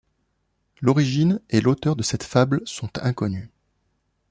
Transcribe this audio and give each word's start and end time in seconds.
L'origine 0.81 1.41
et 1.51 1.61
l'auteur 1.61 1.95
de 1.95 2.01
cette 2.01 2.23
fable 2.23 2.63
sont 2.65 2.89
inconnus. 3.03 3.49